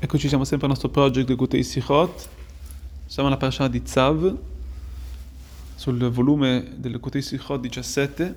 Eccoci, 0.00 0.28
siamo 0.28 0.44
sempre 0.44 0.66
al 0.66 0.72
nostro 0.74 0.90
project 0.90 1.34
Gutei 1.34 1.64
Sichot. 1.64 2.28
Siamo 3.04 3.28
alla 3.28 3.36
parasha 3.36 3.66
di 3.66 3.82
Tzav, 3.82 4.38
sul 5.74 6.08
volume 6.10 6.74
del 6.76 7.00
Gutei 7.00 7.20
Sichot 7.20 7.60
17, 7.60 8.36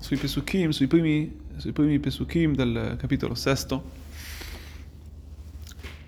sui 0.00 0.16
Pesukim, 0.16 0.70
sui 0.70 0.88
primi, 0.88 1.32
sui 1.58 1.70
primi 1.70 2.00
Pesukim 2.00 2.56
del 2.56 2.96
capitolo 2.98 3.36
sesto. 3.36 3.90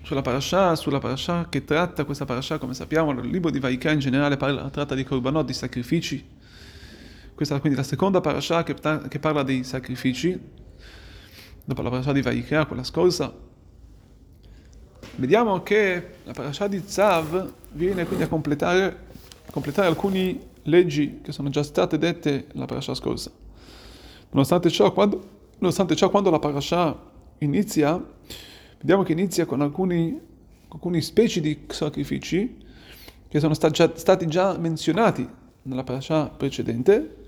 Sulla 0.01 0.21
parasha, 0.21 0.75
sulla 0.75 0.99
parasha 0.99 1.47
che 1.47 1.63
tratta 1.63 2.03
questa 2.03 2.25
parasha, 2.25 2.57
come 2.57 2.73
sappiamo, 2.73 3.11
il 3.11 3.29
libro 3.29 3.51
di 3.51 3.59
Vaikra 3.59 3.91
in 3.91 3.99
generale 3.99 4.35
parla, 4.35 4.69
tratta 4.69 4.95
di 4.95 5.05
korbanot, 5.05 5.45
di 5.45 5.53
sacrifici. 5.53 6.21
Questa 7.33 7.55
è 7.55 7.59
quindi 7.61 7.77
la 7.77 7.85
seconda 7.85 8.19
parasha 8.19 8.63
che, 8.63 8.75
che 9.07 9.19
parla 9.19 9.43
dei 9.43 9.63
sacrifici, 9.63 10.37
dopo 11.63 11.81
la 11.81 11.89
parasha 11.89 12.11
di 12.11 12.21
Vaikra, 12.21 12.65
quella 12.65 12.83
scorsa 12.83 13.47
vediamo 15.15 15.61
che 15.63 16.07
la 16.23 16.33
parasha 16.33 16.67
di 16.67 16.81
Zav 16.85 17.53
viene 17.71 18.05
quindi 18.05 18.23
a 18.23 18.27
completare, 18.27 18.97
a 19.45 19.51
completare 19.51 19.87
alcune 19.87 20.49
leggi 20.63 21.19
che 21.21 21.31
sono 21.31 21.49
già 21.49 21.63
state 21.63 21.97
dette 21.97 22.47
nella 22.53 22.65
parasha 22.65 22.93
scorsa. 22.93 23.31
Nonostante 24.31 24.69
ciò, 24.69 24.91
quando, 24.93 25.27
nonostante 25.59 25.95
ciò, 25.95 26.09
quando 26.09 26.29
la 26.29 26.39
parasha 26.39 26.97
inizia, 27.39 28.03
vediamo 28.79 29.03
che 29.03 29.11
inizia 29.11 29.45
con 29.45 29.61
alcuni, 29.61 30.19
alcuni 30.69 31.01
specie 31.01 31.41
di 31.41 31.65
sacrifici 31.67 32.57
che 33.27 33.39
sono 33.39 33.53
sta 33.53 33.69
già, 33.69 33.91
stati 33.95 34.27
già 34.27 34.57
menzionati 34.57 35.27
nella 35.63 35.83
parasha 35.83 36.25
precedente, 36.27 37.20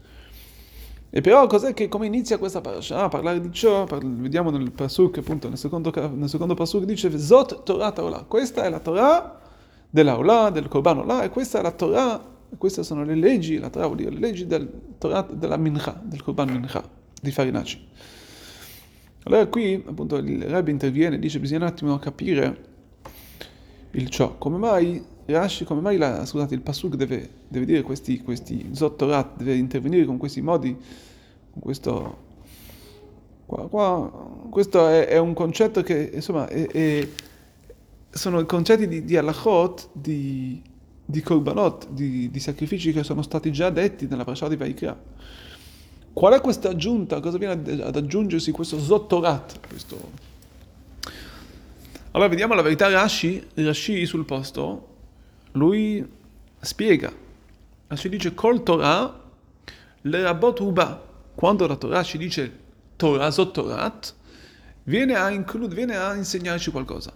e 1.15 1.21
però 1.21 1.45
cos'è 1.45 1.75
che, 1.75 1.89
come 1.89 2.07
inizia 2.07 2.39
questa 2.39 2.59
parasha? 2.59 3.03
A 3.03 3.07
parlare 3.07 3.39
di 3.39 3.51
ciò, 3.51 3.83
parla, 3.83 4.09
vediamo 4.15 4.49
nel 4.49 4.71
pasuk, 4.71 5.19
appunto, 5.19 5.47
nel 5.47 5.59
secondo, 5.59 5.93
nel 6.11 6.27
secondo 6.27 6.55
pasuk 6.55 6.85
dice 6.85 7.15
Zot 7.19 7.61
Torah 7.61 7.91
Torah. 7.91 8.23
Questa 8.23 8.63
è 8.63 8.69
la 8.71 8.79
Torah 8.79 9.39
della 9.87 10.17
Olah, 10.17 10.49
del 10.49 10.67
Korban 10.67 10.97
Olah, 10.97 11.21
e 11.21 11.29
questa 11.29 11.59
è 11.59 11.61
la 11.61 11.69
Torah, 11.69 12.19
queste 12.57 12.81
sono 12.81 13.03
le 13.03 13.13
leggi, 13.13 13.59
la 13.59 13.69
Torah 13.69 13.85
vuol 13.85 13.97
dire 13.97 14.09
le 14.09 14.17
leggi 14.17 14.47
del 14.47 14.67
Torah 14.97 15.21
della 15.31 15.57
Mincha, 15.57 16.01
del 16.03 16.23
Korban 16.23 16.49
Mincha, 16.49 16.83
di 17.21 17.29
Farinacci. 17.29 17.87
Allora 19.25 19.45
qui, 19.45 19.83
appunto, 19.85 20.15
il 20.15 20.41
Rebbe 20.45 20.71
interviene 20.71 21.17
e 21.17 21.19
dice 21.19 21.39
bisogna 21.39 21.59
un 21.59 21.67
attimo 21.67 21.99
capire 21.99 22.57
il 23.91 24.09
ciò. 24.09 24.35
Come 24.39 24.57
mai 24.57 25.05
Rashi, 25.25 25.63
come 25.63 25.79
mai 25.79 25.97
la, 25.97 26.25
scusate, 26.25 26.53
il 26.53 26.61
Pasuk 26.61 26.95
deve, 26.95 27.29
deve 27.47 27.65
dire 27.65 27.81
questi, 27.81 28.21
questi 28.21 28.69
Zottorat, 28.73 29.37
deve 29.37 29.55
intervenire 29.55 30.05
con 30.05 30.17
questi 30.17 30.41
modi, 30.41 30.75
con 31.51 31.61
questo... 31.61 32.31
Qua, 33.45 33.67
qua, 33.67 34.47
questo 34.49 34.87
è, 34.87 35.07
è, 35.07 35.17
un 35.17 35.33
concetto 35.33 35.81
che, 35.81 36.11
insomma, 36.13 36.47
è, 36.47 36.67
è, 36.67 37.07
sono 38.09 38.43
concetti 38.45 38.87
di, 38.87 39.05
di 39.05 39.15
halachot, 39.15 39.89
di, 39.93 40.61
di 41.05 41.21
korbanot, 41.21 41.89
di, 41.89 42.29
di, 42.29 42.39
sacrifici 42.39 42.91
che 42.91 43.03
sono 43.03 43.21
stati 43.21 43.51
già 43.51 43.69
detti 43.69 44.07
nella 44.07 44.23
parasha 44.23 44.47
di 44.47 44.55
Vaikra. 44.55 44.97
Qual 46.11 46.33
è 46.33 46.41
questa 46.41 46.69
aggiunta? 46.69 47.19
Cosa 47.19 47.37
viene 47.37 47.53
ad, 47.53 47.79
ad 47.79 47.95
aggiungersi 47.95 48.51
questo 48.51 48.79
Zottorat? 48.79 49.67
Questo... 49.67 50.31
Allora 52.11 52.29
vediamo 52.29 52.53
la 52.53 52.61
verità 52.61 52.89
Rashi, 52.89 53.43
Rashi 53.55 54.05
sul 54.05 54.25
posto, 54.25 54.92
lui 55.53 56.05
spiega, 56.61 57.11
ci 57.95 58.09
dice 58.09 58.33
col 58.33 58.63
Torah 58.63 59.21
le 60.01 60.21
rabot 60.21 60.59
uba, 60.59 61.01
quando 61.35 61.67
la 61.67 61.75
Torah 61.75 62.03
ci 62.03 62.17
dice 62.17 62.51
Torah 62.95 63.31
Zottorat, 63.31 64.13
viene 64.83 65.15
a, 65.15 65.29
includere, 65.29 65.75
viene 65.75 65.95
a 65.95 66.13
insegnarci 66.15 66.71
qualcosa. 66.71 67.13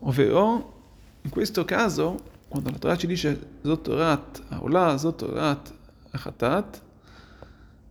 Ovvero, 0.00 0.74
in 1.22 1.30
questo 1.30 1.64
caso, 1.64 2.16
quando 2.48 2.70
la 2.70 2.78
Torah 2.78 2.96
ci 2.96 3.06
dice 3.06 3.38
Zottorat, 3.62 4.42
Aula, 4.48 4.96
Zottorat, 4.98 5.72
Achatat, 6.10 6.82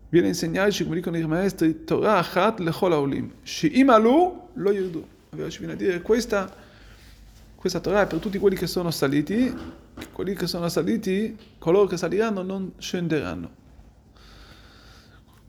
viene 0.09 0.27
a 0.27 0.29
insegnarci, 0.29 0.83
come 0.83 0.95
dicono 0.95 1.17
i 1.17 1.25
maestri, 1.25 1.83
Torah 1.83 2.17
Achat 2.17 2.59
lechol 2.59 2.93
aulim, 2.93 3.31
she'im 3.43 3.89
alu 3.89 4.49
lo 4.53 4.71
yirdu. 4.71 5.07
Ovvero 5.31 5.49
ci 5.49 5.59
viene 5.59 5.73
a 5.73 5.75
dire 5.75 6.01
questa 6.01 6.63
questa 7.65 7.81
Torah 7.81 8.03
è 8.03 8.05
per 8.05 8.19
tutti 8.19 8.37
quelli 8.37 8.55
che 8.55 8.67
sono 8.67 8.91
saliti, 8.91 9.51
quelli 10.13 10.35
che 10.35 10.45
sono 10.45 10.69
saliti, 10.69 11.35
coloro 11.57 11.87
che 11.87 11.97
saliranno 11.97 12.43
non 12.43 12.73
scenderanno. 12.77 13.49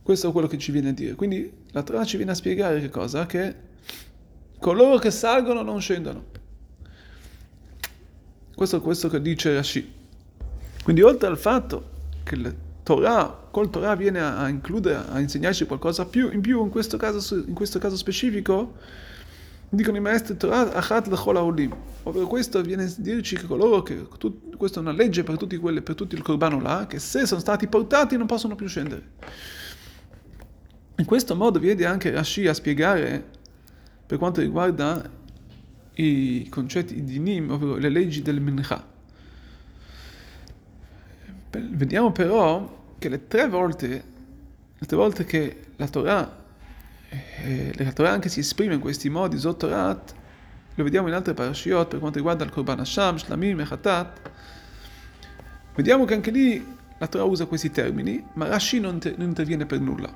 Questo 0.00 0.30
è 0.30 0.32
quello 0.32 0.46
che 0.46 0.56
ci 0.56 0.72
viene 0.72 0.88
a 0.88 0.92
dire. 0.92 1.14
Quindi 1.14 1.52
la 1.72 1.82
Torah 1.82 2.06
ci 2.06 2.16
viene 2.16 2.32
a 2.32 2.34
spiegare 2.34 2.80
che 2.80 2.88
cosa? 2.88 3.26
Che 3.26 3.54
coloro 4.58 4.96
che 4.96 5.10
salgono 5.10 5.60
non 5.60 5.78
scendono. 5.78 6.24
Questo 8.54 8.78
è 8.78 8.80
questo 8.80 9.10
che 9.10 9.20
dice 9.20 9.52
Rashi. 9.52 9.92
Quindi 10.84 11.02
oltre 11.02 11.28
al 11.28 11.36
fatto 11.36 11.90
che 12.22 12.36
la 12.36 12.50
Torah, 12.82 13.48
col 13.50 13.68
Torah 13.68 13.94
viene 13.94 14.22
a, 14.22 14.48
includere, 14.48 15.04
a 15.10 15.20
insegnarci 15.20 15.66
qualcosa 15.66 16.06
più, 16.06 16.32
in 16.32 16.40
più 16.40 16.64
in 16.64 16.70
questo 16.70 16.96
caso, 16.96 17.36
in 17.36 17.52
questo 17.52 17.78
caso 17.78 17.94
specifico, 17.94 18.72
dicono 19.68 19.96
i 19.96 20.00
maestri 20.00 20.36
Torah 20.36 20.72
achat 20.72 21.08
lechol 21.08 21.36
haolim. 21.36 21.74
Ovvero 22.04 22.26
questo 22.26 22.60
viene 22.62 22.84
a 22.84 22.92
dirci 22.96 23.36
che 23.36 23.46
coloro 23.46 23.82
che, 23.82 24.06
tut, 24.18 24.56
questa 24.56 24.78
è 24.78 24.82
una 24.82 24.92
legge 24.92 25.24
per 25.24 25.36
tutti, 25.36 25.56
quelli, 25.56 25.82
per 25.82 25.94
tutti 25.94 26.14
il 26.14 26.22
corbano 26.22 26.60
là, 26.60 26.86
che 26.86 26.98
se 26.98 27.26
sono 27.26 27.40
stati 27.40 27.66
portati 27.66 28.16
non 28.16 28.26
possono 28.26 28.54
più 28.54 28.68
scendere. 28.68 29.10
In 30.98 31.04
questo 31.04 31.34
modo 31.34 31.58
vede 31.58 31.84
anche 31.84 32.10
Rashi 32.10 32.46
a 32.46 32.54
spiegare 32.54 33.22
per 34.06 34.18
quanto 34.18 34.40
riguarda 34.40 35.10
i 35.94 36.46
concetti 36.48 37.02
di 37.02 37.18
Nim, 37.18 37.50
ovvero 37.50 37.76
le 37.76 37.88
leggi 37.88 38.22
del 38.22 38.40
Mincha. 38.40 38.94
Vediamo 41.50 42.12
però 42.12 42.94
che 42.98 43.08
le 43.08 43.26
tre 43.26 43.48
volte, 43.48 43.88
le 44.78 44.86
tre 44.86 44.96
volte 44.96 45.24
che 45.24 45.60
la 45.76 45.88
Torah 45.88 46.44
eh, 47.08 47.72
la 47.76 47.92
Torah 47.92 48.10
anche 48.10 48.28
si 48.28 48.40
esprime 48.40 48.74
in 48.74 48.80
questi 48.80 49.08
modi, 49.08 49.38
Zotorat, 49.38 50.14
lo 50.74 50.84
vediamo 50.84 51.08
in 51.08 51.14
altre 51.14 51.32
parashiot 51.32 51.88
per 51.88 51.98
quanto 51.98 52.18
riguarda 52.18 52.44
il 52.44 52.50
Korban 52.50 52.80
Hashem, 52.80 53.16
Shlamim, 53.16 53.56
Mechatat. 53.56 54.30
Vediamo 55.74 56.04
che 56.04 56.14
anche 56.14 56.30
lì 56.30 56.74
la 56.98 57.06
Torah 57.06 57.24
usa 57.24 57.46
questi 57.46 57.70
termini, 57.70 58.24
ma 58.34 58.48
Rashi 58.48 58.80
non, 58.80 58.98
te, 58.98 59.14
non 59.16 59.28
interviene 59.28 59.66
per 59.66 59.80
nulla. 59.80 60.14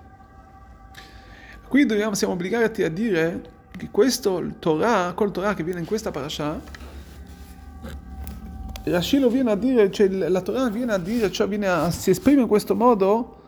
Qui 1.69 1.87
dobbiamo, 1.87 2.15
siamo 2.15 2.33
obbligati 2.33 2.83
a 2.83 2.91
dire 2.91 3.59
che 3.77 3.89
questo 3.91 4.39
il 4.39 4.59
Torah, 4.59 5.13
col 5.15 5.31
Torah 5.31 5.55
che 5.55 5.63
viene 5.63 5.81
in 5.81 5.87
questa 5.87 6.11
parasha, 6.11 6.61
Rashi 8.85 9.19
lo 9.19 9.29
viene 9.29 9.51
a 9.51 9.57
dire, 9.57 9.91
cioè 9.91 10.09
la 10.09 10.41
Torah 10.41 10.69
viene 10.69 10.93
a 10.93 10.99
dire, 10.99 11.31
cioè 11.31 11.47
viene 11.47 11.69
a, 11.69 11.91
si 11.91 12.11
esprime 12.11 12.43
in 12.43 12.49
questo 12.49 12.75
modo 12.75 13.40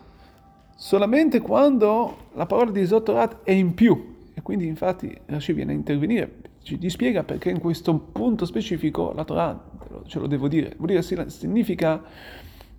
solamente 0.75 1.39
quando 1.39 2.29
la 2.33 2.45
parola 2.45 2.71
di 2.71 2.85
Zotorat 2.85 3.43
è 3.43 3.51
in 3.51 3.73
più. 3.73 4.11
E 4.33 4.41
quindi 4.41 4.65
infatti 4.65 5.15
Rashi 5.25 5.53
viene 5.53 5.73
a 5.73 5.75
intervenire, 5.75 6.39
ci 6.63 6.89
spiega 6.89 7.23
perché 7.23 7.49
in 7.49 7.59
questo 7.59 7.95
punto 7.95 8.45
specifico 8.45 9.11
la 9.13 9.23
Torah, 9.23 9.63
ce 10.05 10.19
lo 10.19 10.27
devo 10.27 10.47
dire, 10.47 10.73
vuol 10.77 10.87
dire 10.87 11.29
significa 11.29 12.01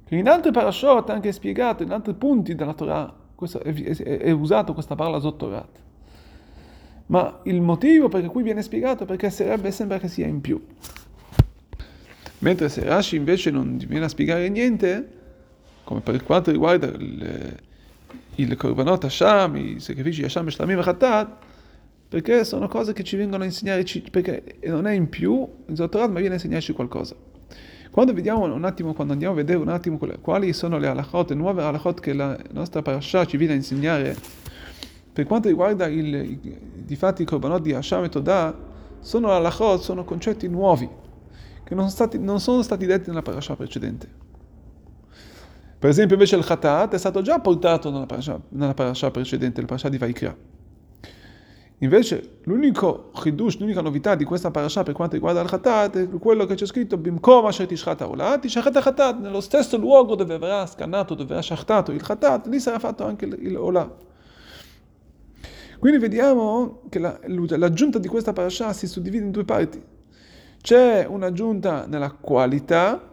che 0.07 0.17
in 0.17 0.29
altri 0.29 0.51
parashot, 0.51 1.11
anche 1.11 1.33
spiegato, 1.33 1.83
in 1.83 1.91
altri 1.91 2.15
punti 2.15 2.55
della 2.55 2.75
Torah, 2.75 3.15
è, 3.63 3.73
è, 3.73 4.19
è 4.19 4.31
usato 4.31 4.73
questa 4.73 4.95
parola 4.95 5.21
Zotorat. 5.21 5.83
Ma 7.07 7.41
il 7.45 7.61
motivo 7.61 8.09
perché 8.09 8.29
qui 8.29 8.43
viene 8.43 8.63
spiegato 8.63 9.05
è 9.05 9.07
perché 9.07 9.31
sarebbe, 9.31 9.71
sembra 9.71 9.99
che 9.99 10.09
sia 10.09 10.27
in 10.27 10.41
più. 10.41 10.63
Mentre 12.39 12.69
se 12.69 12.85
Rashi 12.85 13.17
invece 13.17 13.51
non 13.51 13.77
viene 13.77 14.07
a 14.07 14.09
spiegare 14.09 14.49
niente, 14.49 15.09
come 15.85 16.01
per 16.01 16.23
quanto 16.25 16.51
riguarda 16.51 16.91
il, 18.37 18.57
korbanot 18.57 19.05
Hashem, 19.05 19.57
i 19.57 19.81
sacrifici 19.81 20.25
Hashem, 20.25 20.49
Shlamim 20.49 20.79
e 20.79 20.83
Khatat, 20.83 21.29
perché 22.09 22.45
sono 22.45 22.69
cose 22.69 22.93
che 22.93 23.03
ci 23.03 23.17
vengono 23.17 23.43
a 23.43 23.47
insegnare, 23.47 23.85
perché 24.11 24.57
non 24.65 24.87
è 24.87 24.93
in 24.93 25.09
più 25.09 25.49
il 25.67 25.77
Zotorat, 25.77 26.11
ma 26.11 26.19
viene 26.21 26.35
a 26.35 26.35
insegnarci 26.35 26.73
qualcosa. 26.73 27.15
Quando 27.91 28.13
vediamo 28.13 28.43
un 28.45 28.65
attimo, 28.65 28.93
quando 28.93 29.13
andiamo 29.13 29.35
a 29.35 29.37
vedere 29.37 29.59
un 29.59 29.69
attimo 29.69 30.01
quali 30.21 30.53
sono 30.53 30.79
le 30.79 30.89
halachot, 30.89 31.31
le 31.31 31.37
nuove 31.37 31.63
halachot 31.63 32.01
che 32.01 32.13
la 32.13 32.37
nostra 32.51 32.83
parasha 32.83 33.25
ci 33.25 33.37
viene 33.37 33.53
a 33.53 33.57
insegnare, 33.57 34.17
per 35.13 35.27
quanto 35.27 35.47
riguarda 35.47 35.87
il, 35.87 36.39
di 36.75 36.97
fatti 36.97 37.23
i 37.23 37.25
korbanot 37.25 37.63
di 37.63 37.73
Hashem 37.73 38.03
e 38.03 38.09
Todah, 38.09 38.57
sono 38.99 39.31
halachot, 39.31 39.81
sono 39.81 40.03
concetti 40.03 40.49
nuovi, 40.49 40.89
che 41.63 41.75
non, 41.77 41.89
stati, 41.89 42.19
non 42.19 42.41
sono 42.41 42.63
stati 42.63 42.85
detti 42.85 43.11
nella 43.11 43.23
parasha 43.23 43.55
precedente. 43.55 44.09
Per 45.85 45.93
esempio 45.93 46.15
invece 46.15 46.37
il 46.37 46.47
Khatat 46.47 46.95
è 46.95 46.99
stato 46.99 47.21
già 47.21 47.41
portato 47.41 47.91
nella 47.91 48.07
parasha, 48.07 48.41
nella 48.49 48.73
parasha 48.73 49.11
precedente, 49.11 49.61
il 49.61 49.67
parasha 49.67 49.91
di 49.91 49.99
Vaikra. 49.99 50.35
Invece 51.81 52.39
l'unico 52.45 53.11
chidush, 53.13 53.59
l'unica 53.59 53.83
novità 53.83 54.15
di 54.15 54.25
questa 54.25 54.51
parasha 54.51 54.83
per 54.83 54.95
quanto 54.95 55.17
riguarda 55.17 55.43
il 55.43 55.47
Khatat 55.51 55.99
è 55.99 56.09
quello 56.19 56.47
che 56.47 56.55
c'è 56.55 56.65
scritto 56.65 56.97
Bimkom 56.97 57.45
asher 57.45 57.67
tishchat 57.67 58.01
haolat, 58.01 58.41
tishchat 58.41 58.81
Khatat, 58.81 59.19
nello 59.19 59.43
stesso 59.43 59.77
luogo 59.77 60.15
dove 60.15 60.39
verrà 60.39 60.65
scannato, 60.65 61.13
dove 61.13 61.29
verrà 61.29 61.43
shachtato 61.43 61.93
il 61.93 62.01
Khatat, 62.01 62.47
lì 62.47 62.61
sarà 62.61 62.79
fatto 62.79 63.05
anche 63.05 63.27
il, 63.27 63.55
Olah. 63.55 63.95
Quindi 65.79 65.99
vediamo 65.99 66.81
che 66.89 66.99
la, 66.99 67.21
l'aggiunta 67.27 67.99
di 67.99 68.09
questa 68.09 68.33
parasha 68.33 68.73
si 68.73 68.87
suddivide 68.87 69.23
in 69.23 69.31
due 69.31 69.45
parti. 69.45 69.85
C'è 70.63 71.07
un'aggiunta 71.07 71.85
nella 71.87 72.11
qualità 72.11 73.13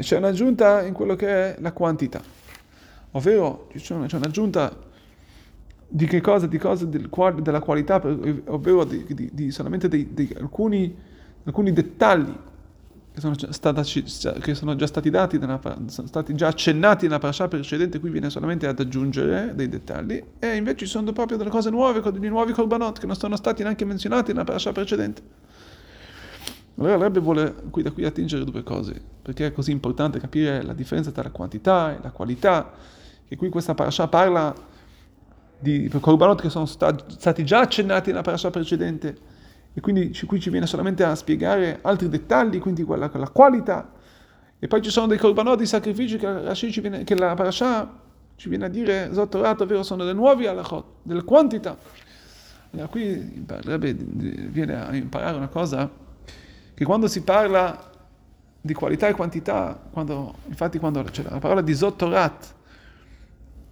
e 0.00 0.02
c'è 0.02 0.16
un'aggiunta 0.16 0.82
in 0.82 0.94
quello 0.94 1.14
che 1.14 1.28
è 1.28 1.56
la 1.60 1.72
quantità. 1.72 2.22
Ovvero 3.12 3.68
c'è 3.76 3.92
un'aggiunta 3.92 4.74
di 5.86 6.06
che 6.06 6.22
cosa? 6.22 6.46
Di 6.46 6.56
cose 6.56 6.88
del, 6.88 7.10
della 7.42 7.60
qualità, 7.60 8.00
ovvero 8.46 8.84
di, 8.84 9.04
di, 9.06 9.28
di 9.30 9.50
solamente 9.50 9.88
di, 9.88 10.14
di 10.14 10.34
alcuni, 10.38 10.96
alcuni, 11.44 11.74
dettagli 11.74 12.32
che 13.12 13.20
sono, 13.20 13.34
stata, 13.50 13.82
che 13.82 14.54
sono, 14.54 14.74
già 14.74 14.86
stati 14.86 15.10
dati, 15.10 15.36
nella, 15.36 15.60
sono 15.88 16.06
stati 16.06 16.34
già 16.34 16.46
accennati 16.46 17.04
nella 17.04 17.18
parasha 17.18 17.46
precedente, 17.48 18.00
qui 18.00 18.08
viene 18.08 18.30
solamente 18.30 18.66
ad 18.66 18.80
aggiungere 18.80 19.52
dei 19.54 19.68
dettagli, 19.68 20.22
e 20.38 20.56
invece 20.56 20.78
ci 20.78 20.86
sono 20.86 21.12
proprio 21.12 21.36
delle 21.36 21.50
cose 21.50 21.68
nuove, 21.68 22.00
dei 22.18 22.30
nuovi 22.30 22.52
korbanot 22.52 23.00
che 23.00 23.06
non 23.06 23.16
sono 23.16 23.36
stati 23.36 23.62
neanche 23.62 23.84
menzionati 23.84 24.32
nella 24.32 24.44
parasha 24.44 24.72
precedente. 24.72 25.48
Allora 26.80 26.96
Rebbe 26.96 27.20
vuole 27.20 27.54
qui 27.68 27.82
da 27.82 27.90
qui 27.90 28.06
attingere 28.06 28.42
due 28.42 28.62
cose, 28.62 28.98
perché 29.20 29.46
è 29.46 29.52
così 29.52 29.70
importante 29.70 30.18
capire 30.18 30.62
la 30.62 30.72
differenza 30.72 31.10
tra 31.10 31.22
la 31.22 31.30
quantità 31.30 31.94
e 31.94 31.98
la 32.02 32.10
qualità, 32.10 32.72
che 33.28 33.36
qui 33.36 33.50
questa 33.50 33.74
parasha 33.74 34.08
parla 34.08 34.54
di 35.58 35.90
korbanot 36.00 36.40
che 36.40 36.48
sono 36.48 36.64
stati 36.64 37.44
già 37.44 37.60
accennati 37.60 38.08
nella 38.08 38.22
parasha 38.22 38.48
precedente 38.48 39.14
e 39.74 39.80
quindi 39.82 40.18
qui 40.26 40.40
ci 40.40 40.48
viene 40.48 40.66
solamente 40.66 41.04
a 41.04 41.14
spiegare 41.14 41.80
altri 41.82 42.08
dettagli, 42.08 42.58
quindi 42.58 42.82
quella, 42.82 43.10
la 43.12 43.28
qualità. 43.28 43.92
E 44.58 44.66
poi 44.66 44.80
ci 44.80 44.90
sono 44.90 45.06
dei 45.06 45.18
korbanot, 45.18 45.58
di 45.58 45.66
sacrifici 45.66 46.16
che, 46.16 46.80
viene, 46.80 47.04
che 47.04 47.14
la 47.14 47.34
parasha 47.34 47.92
ci 48.36 48.48
viene 48.48 48.64
a 48.64 48.68
dire 48.68 49.10
Zotorat, 49.12 49.60
ovvero 49.60 49.82
sono 49.82 50.04
dei 50.04 50.14
nuovi 50.14 50.46
halachot, 50.46 50.84
delle 51.02 51.24
quantità. 51.24 51.76
Allora 52.70 52.88
qui 52.88 53.44
Rebbe 53.46 53.92
viene 53.92 54.80
a 54.82 54.96
imparare 54.96 55.36
una 55.36 55.48
cosa, 55.48 56.08
che 56.80 56.86
quando 56.86 57.08
si 57.08 57.20
parla 57.20 57.90
di 58.58 58.72
qualità 58.72 59.06
e 59.06 59.12
quantità, 59.12 59.78
quando, 59.90 60.36
infatti 60.46 60.78
quando 60.78 61.02
c'è 61.02 61.22
la 61.28 61.38
parola 61.38 61.60
di 61.60 61.74
Zotorat, 61.74 62.54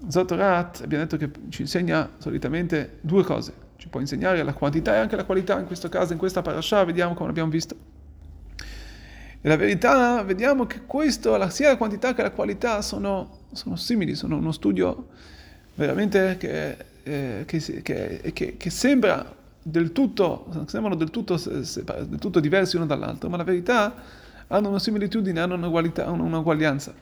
Zotorat 0.09 0.83
abbiamo 0.83 1.05
detto 1.05 1.17
che 1.17 1.31
ci 1.49 1.63
insegna 1.63 2.11
solitamente 2.19 2.99
due 3.01 3.25
cose. 3.25 3.55
Ci 3.77 3.89
può 3.89 4.01
insegnare 4.01 4.43
la 4.43 4.53
quantità 4.53 4.95
e 4.95 4.99
anche 4.99 5.17
la 5.17 5.25
qualità, 5.25 5.59
in 5.59 5.65
questo 5.65 5.89
caso, 5.89 6.13
in 6.13 6.19
questa 6.19 6.43
parasha, 6.43 6.85
vediamo 6.85 7.15
come 7.15 7.31
abbiamo 7.31 7.49
visto. 7.49 7.75
E 9.41 9.49
la 9.49 9.57
verità, 9.57 10.23
vediamo 10.23 10.67
che 10.67 10.83
questo, 10.85 11.49
sia 11.49 11.71
la 11.71 11.79
quantità 11.79 12.13
che 12.13 12.21
la 12.21 12.33
qualità 12.33 12.83
sono, 12.83 13.39
sono 13.53 13.77
simili, 13.77 14.17
sono 14.17 14.37
uno 14.37 14.53
studio 14.53 15.09
veramente 15.77 16.37
che, 16.37 16.77
eh, 17.05 17.45
che, 17.47 18.21
che, 18.35 18.57
che 18.59 18.71
sembra 18.71 19.35
del 19.71 19.93
tutto, 19.93 20.47
sembrano 20.67 20.97
del 20.97 21.11
tutto, 21.11 21.37
del 21.37 22.19
tutto 22.19 22.41
diversi 22.41 22.77
uno 22.77 22.87
dall'altro, 22.87 23.29
ma 23.29 23.37
la 23.37 23.45
verità 23.45 23.95
hanno 24.47 24.69
una 24.69 24.79
similitudine, 24.79 25.41
hanno 25.41 25.55
un'uguaglianza. 25.57 26.95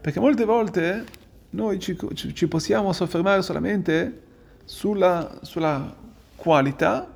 Perché 0.00 0.20
molte 0.20 0.44
volte 0.44 1.04
noi 1.50 1.78
ci, 1.78 1.96
ci 2.14 2.48
possiamo 2.48 2.92
soffermare 2.92 3.42
solamente 3.42 4.22
sulla, 4.64 5.38
sulla 5.42 5.94
qualità 6.36 7.08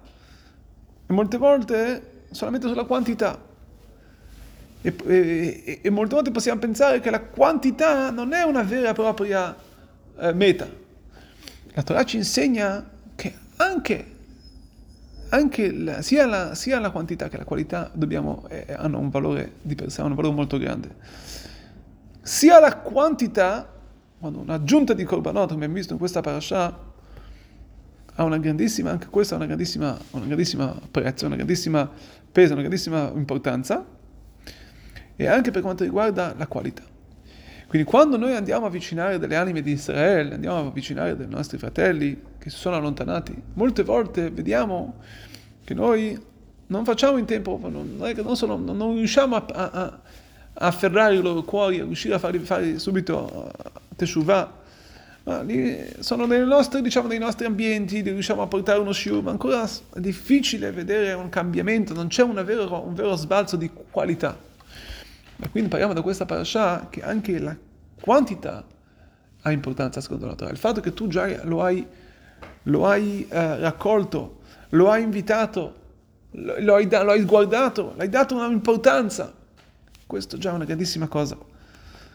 e 1.06 1.12
molte 1.12 1.36
volte 1.36 2.22
solamente 2.30 2.68
sulla 2.68 2.84
quantità. 2.84 3.52
E, 4.80 4.94
e, 5.06 5.80
e, 5.82 5.90
molte 5.90 6.14
volte 6.14 6.30
possiamo 6.30 6.58
pensare 6.58 7.00
che 7.00 7.10
la 7.10 7.20
quantità 7.20 8.10
non 8.10 8.32
è 8.32 8.42
una 8.42 8.62
vera 8.62 8.90
e 8.90 8.92
propria 8.92 9.54
eh, 10.18 10.32
meta. 10.32 10.68
La 11.72 11.82
Torah 11.82 12.04
ci 12.04 12.16
insegna 12.16 12.86
che 13.14 13.34
anche 13.56 14.13
la, 15.28 16.02
sia, 16.02 16.26
la, 16.26 16.54
sia, 16.54 16.80
la, 16.80 16.90
quantità 16.90 17.28
che 17.28 17.36
la 17.36 17.44
qualità 17.44 17.90
dobbiamo, 17.92 18.46
eh, 18.48 18.66
hanno 18.76 18.98
un 18.98 19.10
valore 19.10 19.54
di 19.62 19.74
per 19.74 19.90
sé, 19.90 20.02
un 20.02 20.14
valore 20.14 20.34
molto 20.34 20.58
grande. 20.58 20.94
Sia 22.22 22.58
la 22.60 22.76
quantità 22.76 23.68
quando 24.18 24.40
un'aggiunta 24.40 24.94
di 24.94 25.04
korbanot, 25.04 25.48
come 25.48 25.56
abbiamo 25.56 25.74
visto 25.74 25.92
in 25.92 25.98
questa 25.98 26.22
parasha, 26.22 26.92
ha 28.14 28.24
una 28.24 28.38
grandissima, 28.38 28.90
anche 28.90 29.08
questa 29.08 29.34
ha 29.34 29.36
una 29.36 29.46
grandissima, 29.46 29.98
una 30.12 30.24
grandissima 30.24 30.80
prezzo, 30.90 31.26
una 31.26 31.36
grandissima 31.36 31.90
peso, 32.32 32.52
una 32.52 32.62
grandissima 32.62 33.10
importanza, 33.14 33.84
e 35.16 35.26
anche 35.26 35.50
per 35.50 35.60
quanto 35.60 35.84
riguarda 35.84 36.34
la 36.36 36.46
qualità. 36.46 36.93
Quindi 37.74 37.90
quando 37.90 38.16
noi 38.16 38.36
andiamo 38.36 38.66
a 38.66 38.68
avvicinare 38.68 39.18
delle 39.18 39.34
anime 39.34 39.60
di 39.60 39.72
Israele, 39.72 40.34
andiamo 40.34 40.58
a 40.58 40.60
avvicinare 40.60 41.16
dei 41.16 41.26
nostri 41.26 41.58
fratelli 41.58 42.22
che 42.38 42.48
si 42.48 42.56
sono 42.56 42.76
allontanati, 42.76 43.34
molte 43.54 43.82
volte 43.82 44.30
vediamo 44.30 44.98
che 45.64 45.74
noi 45.74 46.16
non 46.68 46.84
facciamo 46.84 47.18
in 47.18 47.24
tempo, 47.24 47.58
non, 47.60 47.96
non, 47.98 48.36
solo, 48.36 48.56
non 48.58 48.94
riusciamo 48.94 49.34
a, 49.34 49.44
a, 49.48 49.70
a 49.72 50.00
afferrare 50.52 51.16
i 51.16 51.20
loro 51.20 51.42
cuori, 51.42 51.80
a 51.80 51.84
riuscire 51.84 52.14
a 52.14 52.20
farli 52.20 52.38
fare 52.38 52.78
subito 52.78 53.50
Teshuvah, 53.96 54.52
ma 55.24 55.42
lì 55.42 55.76
sono 55.98 56.26
nei 56.26 56.46
nostri, 56.46 56.80
diciamo, 56.80 57.08
nei 57.08 57.18
nostri 57.18 57.44
ambienti, 57.44 58.02
riusciamo 58.02 58.40
a 58.40 58.46
portare 58.46 58.78
uno 58.78 58.92
shiur, 58.92 59.20
ma 59.20 59.32
ancora 59.32 59.64
è 59.64 59.98
difficile 59.98 60.70
vedere 60.70 61.12
un 61.14 61.28
cambiamento, 61.28 61.92
non 61.92 62.06
c'è 62.06 62.24
vero, 62.24 62.86
un 62.86 62.94
vero 62.94 63.16
sbalzo 63.16 63.56
di 63.56 63.68
qualità. 63.90 64.52
E 65.40 65.48
quindi 65.50 65.68
parliamo 65.68 65.92
da 65.92 66.02
questa 66.02 66.24
parasha 66.24 66.88
che 66.88 67.02
anche 67.02 67.38
la 67.38 67.56
quantità 68.00 68.64
ha 69.42 69.50
importanza 69.50 70.00
secondo 70.00 70.26
la 70.26 70.34
Torah. 70.34 70.50
Il 70.50 70.56
fatto 70.56 70.80
che 70.80 70.94
tu 70.94 71.06
già 71.08 71.44
lo 71.44 71.62
hai, 71.62 71.86
lo 72.64 72.86
hai 72.86 73.26
eh, 73.28 73.58
raccolto, 73.58 74.40
lo 74.70 74.90
hai 74.90 75.02
invitato, 75.02 75.74
lo, 76.32 76.54
lo, 76.58 76.74
hai, 76.74 76.88
lo 76.88 77.10
hai 77.10 77.24
guardato, 77.24 77.94
l'hai 77.96 78.08
dato 78.08 78.36
un'importanza, 78.36 79.32
questo 80.06 80.38
già 80.38 80.50
è 80.50 80.54
una 80.54 80.64
grandissima 80.64 81.08
cosa. 81.08 81.36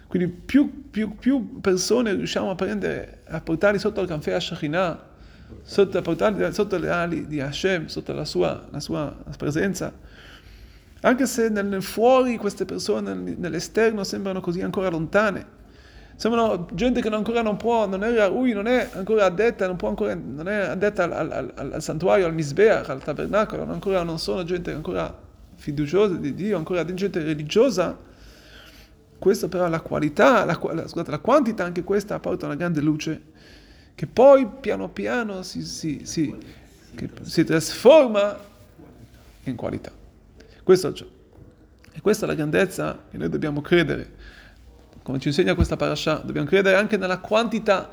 Quindi 0.08 0.28
più, 0.28 0.90
più, 0.90 1.16
più, 1.18 1.62
persone 1.62 2.14
riusciamo 2.14 2.50
a 2.50 2.56
prendere, 2.56 3.22
a 3.28 3.42
portarli 3.42 3.78
sotto 3.78 4.02
il 4.02 4.08
canfè 4.08 4.34
a 4.34 4.40
sotto, 5.62 6.52
sotto 6.52 6.78
le 6.78 6.90
ali 6.90 7.28
di 7.28 7.40
Hashem, 7.40 7.86
sotto 7.86 8.14
la 8.14 8.26
sua, 8.26 8.66
la 8.72 8.80
sua 8.80 9.16
presenza, 9.38 9.94
anche 11.02 11.26
se 11.26 11.50
nel 11.50 11.82
fuori 11.82 12.38
queste 12.38 12.66
persone 12.66 13.14
nell'esterno 13.14 14.04
sembrano 14.04 14.42
così 14.42 14.62
ancora 14.62 14.90
lontane, 14.90 15.58
sembrano 16.16 16.68
gente 16.74 17.02
che 17.02 17.08
ancora 17.08 17.42
non 17.42 17.56
può, 17.56 17.88
non 17.88 18.04
è 18.04 18.28
Rui, 18.28 18.52
non 18.52 18.68
è 18.68 18.90
ancora 18.94 19.26
addetta, 19.26 19.66
non, 19.68 19.78
ancora, 19.82 20.14
non 20.16 20.50
è 20.50 20.56
addetta 20.56 21.04
al, 21.06 21.12
al, 21.14 21.54
al, 21.56 21.72
al, 21.74 21.82
santuario, 21.82 22.26
al 22.26 22.34
Misbeach, 22.34 22.90
al 22.90 23.02
tabernacolo, 23.02 23.64
non, 23.64 23.76
ancora, 23.76 24.04
non 24.04 24.20
sono 24.20 24.44
gente 24.44 24.74
ancora 24.74 25.28
fiduciosa 25.56 26.16
di 26.16 26.34
Dio, 26.34 26.58
ancora 26.58 26.84
gente 26.94 27.24
religiosa, 27.24 27.98
questo 29.18 29.48
però 29.48 29.70
la 29.70 29.80
qualità, 29.80 30.44
la, 30.44 30.54
scusate, 30.54 31.12
la 31.12 31.20
quantità, 31.20 31.64
anche 31.64 31.84
questa 31.84 32.20
porta 32.20 32.46
una 32.46 32.56
grande 32.56 32.82
luce 32.82 33.22
che 33.96 34.08
poi 34.08 34.48
piano 34.48 34.90
piano 34.90 35.44
si, 35.44 35.62
si, 35.62 36.02
si, 36.04 36.36
si 37.22 37.44
trasforma 37.44 38.38
in 39.44 39.56
qualità. 39.56 39.99
Questo 40.70 40.90
è 40.90 40.94
ciò. 40.94 41.06
E 41.94 42.00
questa 42.00 42.26
è 42.26 42.28
la 42.28 42.36
grandezza 42.36 43.06
che 43.10 43.18
noi 43.18 43.28
dobbiamo 43.28 43.60
credere. 43.60 44.08
Come 45.02 45.18
ci 45.18 45.30
insegna 45.30 45.56
questa 45.56 45.78
parasha, 45.78 46.22
dobbiamo 46.24 46.46
credere 46.46 46.76
anche 46.78 46.96
nella 46.96 47.18
quantità, 47.18 47.90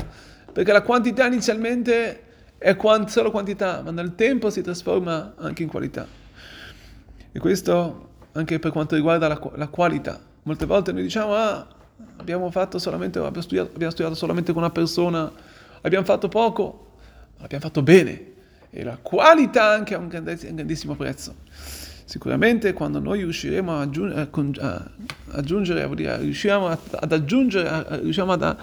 perché 0.52 0.72
la 0.72 0.82
quantità 0.82 1.24
inizialmente 1.24 2.22
è 2.58 2.76
solo 3.06 3.30
quantità, 3.30 3.80
ma 3.80 3.92
nel 3.92 4.14
tempo 4.14 4.50
si 4.50 4.60
trasforma 4.60 5.36
anche 5.38 5.62
in 5.62 5.70
qualità. 5.70 6.06
E 7.32 7.38
questo 7.38 8.10
anche 8.32 8.58
per 8.58 8.72
quanto 8.72 8.94
riguarda 8.94 9.26
la, 9.26 9.40
la 9.54 9.68
qualità. 9.68 10.20
Molte 10.42 10.66
volte 10.66 10.92
noi 10.92 11.00
diciamo, 11.00 11.34
ah, 11.34 11.66
abbiamo, 12.18 12.50
fatto 12.50 12.78
solamente, 12.78 13.18
abbiamo, 13.20 13.40
studiato, 13.40 13.70
abbiamo 13.72 13.92
studiato 13.92 14.14
solamente 14.14 14.52
con 14.52 14.60
una 14.60 14.70
persona, 14.70 15.32
abbiamo 15.80 16.04
fatto 16.04 16.28
poco, 16.28 16.96
abbiamo 17.38 17.64
fatto 17.64 17.82
bene. 17.82 18.32
E 18.68 18.84
la 18.84 18.98
qualità 19.00 19.70
anche 19.70 19.94
ha 19.94 19.98
un 19.98 20.08
grandissimo 20.08 20.94
prezzo. 20.94 21.36
Sicuramente 22.06 22.72
quando 22.72 23.00
noi 23.00 23.18
riusciremo 23.18 23.72
a 23.72 23.80
aggiungere, 23.80 25.94
dire, 25.96 26.18
riusciamo 26.18 26.68
ad 26.68 27.12
aggiungere, 27.12 28.00
riusciamo, 28.00 28.30
ad, 28.30 28.56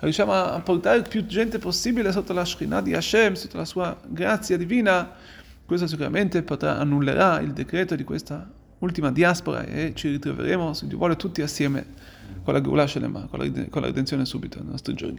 riusciamo 0.00 0.32
a 0.32 0.60
portare 0.60 1.02
più 1.02 1.24
gente 1.24 1.58
possibile 1.58 2.10
sotto 2.10 2.32
la 2.32 2.44
Shekhinah 2.44 2.80
di 2.80 2.94
Hashem, 2.94 3.34
sotto 3.34 3.56
la 3.56 3.64
sua 3.64 3.96
grazia 4.04 4.56
divina, 4.56 5.12
questo 5.64 5.86
sicuramente 5.86 6.42
potrà 6.42 6.78
annullerà 6.78 7.38
il 7.38 7.52
decreto 7.52 7.94
di 7.94 8.02
questa 8.02 8.50
ultima 8.80 9.12
diaspora 9.12 9.64
e 9.64 9.92
ci 9.94 10.10
ritroveremo, 10.10 10.72
se 10.72 10.88
Dio 10.88 10.98
vuole, 10.98 11.14
tutti 11.14 11.40
assieme 11.40 11.86
con 12.42 12.52
la 12.52 12.60
Geulah 12.60 12.88
Shelema, 12.88 13.28
con 13.30 13.38
la 13.38 13.86
redenzione 13.86 14.24
subito 14.24 14.58
nei 14.58 14.70
nostri 14.70 14.94
giorni. 14.94 15.16